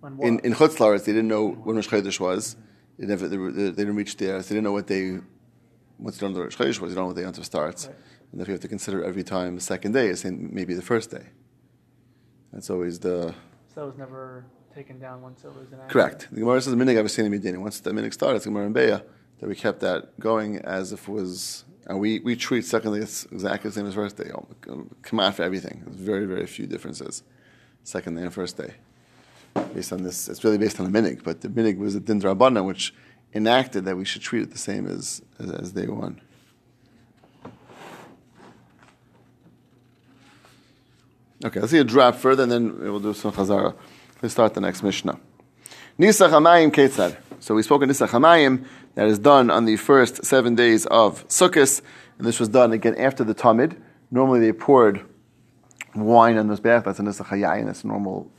[0.00, 0.28] when what.
[0.28, 2.56] in in they didn't know when Rosh Chodesh was.
[2.98, 4.36] They never they, were, they didn't reach there.
[4.42, 5.18] So they didn't know what day
[5.96, 6.90] what's done the Rosh Chodesh was.
[6.90, 7.86] They don't know what day Yom starts.
[7.86, 7.96] Right.
[8.32, 10.88] And if you have to consider every time the second day is saying maybe the
[10.92, 11.26] first day.
[12.52, 13.34] That's always the
[13.74, 15.90] so that was never taken down once it was enacted.
[15.90, 16.28] correct.
[16.30, 17.58] The Gemara says minig avasini midini.
[17.58, 19.02] Once the minig started, it's Gemara and Beya
[19.38, 21.64] that we kept that going as if it was.
[21.86, 24.30] And we, we treat second day exactly the same as first day.
[25.02, 25.82] Come out for everything.
[25.84, 27.22] There's very very few differences.
[27.84, 28.74] Second day and first day.
[29.74, 32.20] Based on this, it's really based on the minig, but the minig was a din
[32.64, 32.94] which
[33.34, 36.20] enacted that we should treat it the same as as, as day one.
[41.42, 43.74] Okay, let's see a drop further, and then we'll do some chazara.
[44.20, 45.18] Let's start the next Mishnah.
[45.98, 47.16] Nisach Hamayim Ketzad.
[47.40, 51.26] So we spoke of Nisach Hamayim that is done on the first seven days of
[51.28, 51.80] Sukkot,
[52.18, 53.80] and this was done again after the Tamid.
[54.10, 55.02] Normally they poured
[55.94, 56.84] wine on this bath.
[56.84, 57.64] That's a Nisach Hayayin.
[57.64, 58.30] That's normal,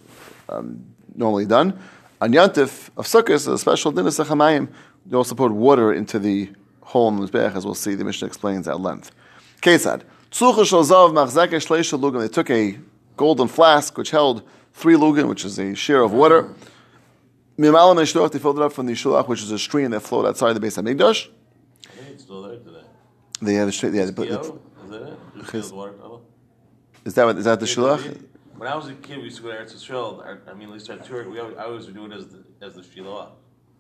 [0.48, 0.86] um,
[1.16, 1.80] normally done.
[2.22, 4.68] On Yantif of Sukkot, a special din Nisach Hamayim.
[5.08, 7.96] They also poured water into the hole in the Mizbeach, as we'll see.
[7.96, 9.10] The Mishnah explains at length.
[9.64, 10.04] Ketzad.
[10.32, 12.78] They took a
[13.18, 14.44] golden flask which held
[14.74, 16.54] three lugan, which is a share of water.
[17.58, 20.00] Mimalam and shluach, they filled it up from the shluach, which is a stream that
[20.02, 21.28] flowed outside the base of Mikdash.
[21.88, 22.84] I think it's still there today.
[23.42, 24.52] They have a stream, yeah, they put, Yo, it's-
[24.86, 25.52] is that it?
[25.52, 26.26] Just the water tunnel?
[27.06, 28.24] is that what, is that the shluach?
[28.58, 30.38] When I was a kid, we used to go to Eretz Yisrael.
[30.48, 32.44] I mean, at least our tour, we always, I always would do it as the,
[32.62, 33.30] as the Shiloah.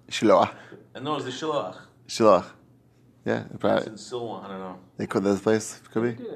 [0.09, 0.51] Shluach.
[0.95, 1.77] And no, it was the Shiloah.
[2.07, 2.45] Shluach.
[3.23, 4.79] Yeah, It's in Silwan, I don't know.
[4.97, 6.29] They could, this place, could They be?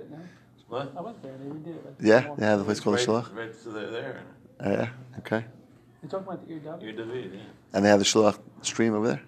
[0.69, 0.85] Did it, no?
[0.91, 0.93] What?
[0.97, 1.33] I went there.
[1.37, 1.85] They redid it.
[1.85, 3.35] Like, Yeah, they have the place called right, Shluach.
[3.35, 4.23] Right to the, there.
[4.61, 5.45] Oh, yeah, okay.
[6.01, 6.83] You're talking about the ear dub?
[6.83, 7.39] Ir David, yeah.
[7.73, 9.21] And they have the shluach stream over there?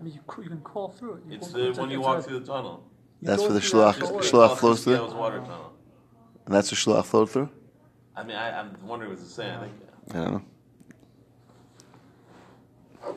[0.00, 1.22] I mean, you, cr- you can crawl through it.
[1.28, 2.84] You It's the it's when you it's walk through the tunnel.
[3.22, 4.20] you That's where the through that shluach- door.
[4.20, 4.96] Just shluach across flows the through?
[4.96, 5.72] Scales water tunnel.
[6.44, 7.48] And that's where shluach flowed through?
[8.14, 9.50] I mean, I, I'm wondering what it's saying.
[9.52, 9.72] I think.
[10.10, 10.42] I don't know.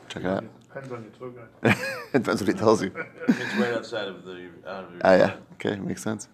[0.08, 0.44] Check it out.
[0.68, 1.76] Depends on your tour guide.
[2.12, 2.92] it depends what he tells you.
[3.28, 4.48] It's right outside of the.
[4.66, 5.36] Out of your Ah, yeah.
[5.54, 6.28] Okay, makes sense.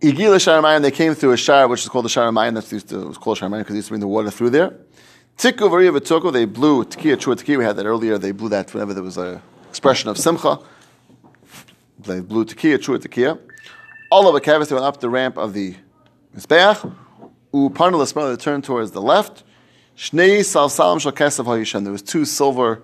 [0.00, 2.54] Igila Sharamayim, they came through a shar, which is called the Sharamayim.
[2.54, 4.76] That's used to, was called Sharamayim because they used to bring the water through there.
[5.36, 8.16] Tikku Variya they blew Tekiya, Chua Tekiya, we had that earlier.
[8.16, 10.60] They blew that whenever there was a expression of Simcha.
[11.98, 13.40] They blew Tekiya, Chua Tekiya.
[14.10, 15.74] All of cavities, they went up the ramp of the
[16.36, 16.94] Mizbeach.
[17.52, 19.42] Upanel Esmel, they turned towards the left.
[19.96, 22.82] Shnei Salsalam Shal Kesav HaYishan, there was two silver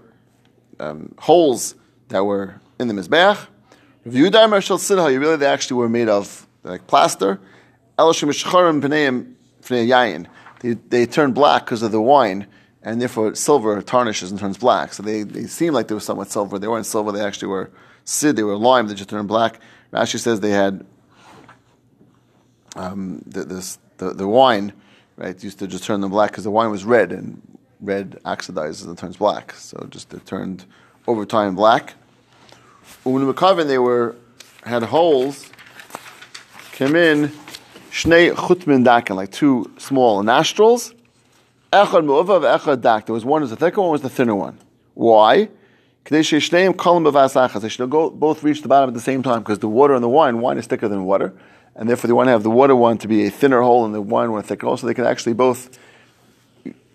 [0.81, 1.77] um, holes
[2.09, 3.47] that were in the Mizbeach.
[4.05, 7.41] Yehuda Amar Shel Sidha, you really they actually were made of like plaster.
[10.61, 12.47] They, they turn black because of the wine,
[12.83, 14.93] and therefore silver tarnishes and turns black.
[14.93, 16.59] So they, they seem like they were somewhat silver.
[16.59, 17.71] They weren't silver, they actually were
[18.05, 19.61] sid, they were lime, they just turned black.
[19.93, 20.85] Rashi says they had
[22.77, 24.73] um, the, this, the, the wine,
[25.17, 27.41] right, used to just turn them black because the wine was red, and
[27.81, 29.53] red oxidizes and turns black.
[29.53, 30.65] So just it turned
[31.07, 31.95] over time black.
[33.05, 34.17] When Mekavin, they were
[34.65, 35.51] had holes.
[36.75, 37.29] Came in
[37.93, 40.93] shnei chutmin dakin, like two small nostrils.
[41.73, 43.07] Echad mu'avav, echad dak.
[43.07, 44.59] There was one was the thicker one, was the thinner one.
[44.95, 45.51] Why?
[46.07, 50.03] They should go, both reach the bottom at the same time because the water and
[50.03, 51.33] the wine, wine is thicker than water,
[51.77, 53.95] and therefore they want to have the water one to be a thinner hole and
[53.95, 55.79] the wine one a thicker hole, so they can actually both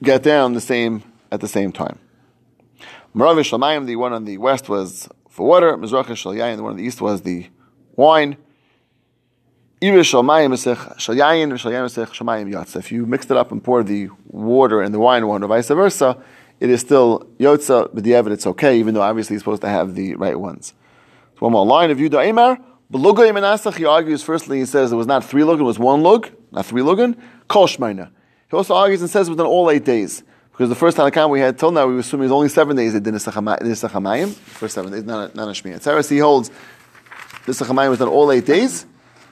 [0.04, 1.98] get down the same at the same time.
[3.16, 5.78] Maravish Shalmayim, the one on the west was for water.
[5.78, 7.48] Mizrach Shalyayin, the one on the east was the
[7.96, 8.36] wine.
[9.82, 9.88] If
[12.92, 16.18] you mixed it up and poured the water and the wine one, or vice versa,
[16.60, 19.96] it is still Yotza, but the evidence okay, even though obviously you're supposed to have
[19.96, 20.74] the right ones.
[21.36, 22.62] So one more line of Yuda Emar.
[22.92, 26.04] Beluga Yimenasach, he argues firstly, he says it was not three lugan, it was one
[26.04, 27.16] lug, not three lugan.
[27.48, 28.10] Kol Shmaina.
[28.50, 30.24] He also argues and says it was done all eight days.
[30.52, 32.50] Because the first Tanna Kamma we had till now, we were assuming it was only
[32.50, 34.34] seven days they did Nisachamayim.
[34.34, 36.52] First seven days, not a, not a Shmini Atzeres, he holds
[37.46, 38.86] Nisachamayim was done all eight days,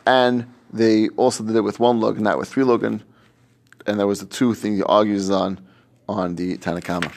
[0.07, 3.03] and they also did it with one lug, not with three lug, and,
[3.85, 5.59] that was the two things he argues on
[6.09, 7.11] on the Tanna Kamma.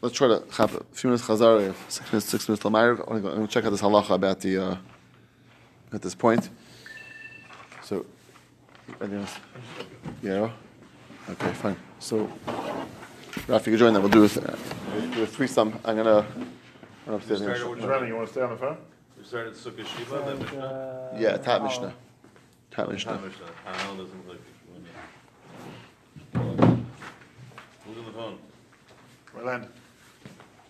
[0.00, 3.22] Let's try to have a few minutes chazar, six minutes, six minutes going to I'm
[3.22, 4.76] going to check out this halacha about the, uh,
[5.92, 6.48] at this point.
[7.82, 8.06] So,
[9.00, 9.36] else?
[10.22, 10.50] Yeah?
[11.28, 11.76] Okay, fine.
[11.98, 12.32] So,
[13.46, 14.02] Ralph, you can join them.
[14.02, 14.46] We'll do a, th-
[14.92, 15.78] we'll do a threesome.
[15.84, 16.26] I'm going to
[17.06, 17.40] run upstairs.
[17.40, 18.76] You wanna stay on the phone?
[19.20, 20.60] We started Sukkah Shiva, then Mishnah.
[20.60, 21.92] Uh, Yeah, Tat Mishnah.
[22.70, 23.12] Tat Mishnah.
[23.12, 23.44] Not Mishnah.
[23.66, 24.40] Panel doesn't look like
[26.32, 26.84] Mishnah.
[27.84, 28.38] Who's on the phone?
[29.36, 29.68] Orlando.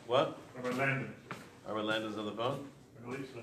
[0.08, 0.36] What?
[0.64, 1.06] Orlando.
[1.68, 2.66] Orlando's on the phone?
[3.00, 3.40] I believe so.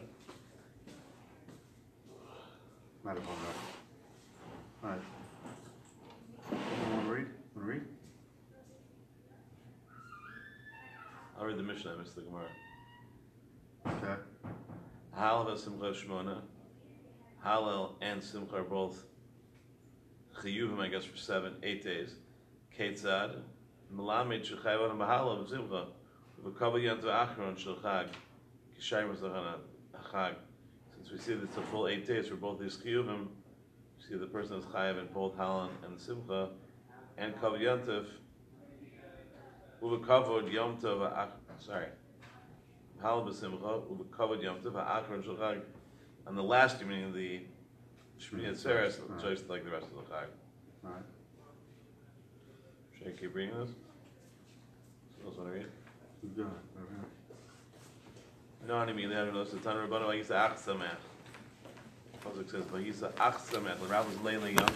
[3.06, 3.28] Might have.
[4.84, 5.00] Alright.
[6.52, 7.28] Want to read?
[7.56, 7.82] Want to read?
[11.40, 12.50] I'll read the Mishnah, I missed the Gemara.
[15.18, 15.26] Okay.
[15.26, 16.42] Hallel Simcha Shmona.
[17.44, 19.04] Hallel and Simcha are both
[20.40, 22.16] Chiyuvim, I guess, for seven, eight days.
[22.78, 23.42] Ketzad.
[23.94, 25.88] Melamed Shechayvan and Mahalal of Simcha.
[26.44, 28.10] V'kava Yant Achron Shel Chag.
[28.80, 29.56] Kishayim Zachana
[30.14, 30.36] Chag.
[30.96, 34.18] Since we see that it's a full eight days for both these Chiyuvim, we see
[34.18, 36.50] the person is Chayav in both Hallel and Simcha.
[37.18, 38.06] And Kava Yantif.
[39.82, 41.88] Uvekavod Yom Tov Sorry.
[43.02, 45.62] Hal b'simcha u'b'kavod yom tov ha'achron shel chag.
[46.26, 47.42] And the last, you meaning the
[48.20, 50.28] Shmini Atzeres, just like the rest of the chag.
[50.86, 51.04] Alright.
[52.98, 53.70] Should I keep reading this?
[55.16, 55.68] Someone else want to read?
[56.22, 56.52] Keep going.
[58.68, 59.46] No, I mean, I don't know.
[59.46, 60.98] So Tan Rabbanu Vayisa Ach Sameach.
[62.26, 63.80] Pasuk says Vayisa Ach Sameach.
[63.80, 64.68] The rabbi was laying yom